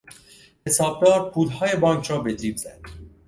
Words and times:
حسابدار 0.67 1.31
پولهای 1.31 1.75
بانک 1.75 2.11
را 2.11 2.19
به 2.19 2.35
جیب 2.35 2.57
زد. 2.57 2.79